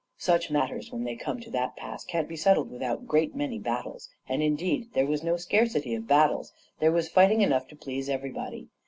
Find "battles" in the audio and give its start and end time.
3.59-4.09, 6.07-6.51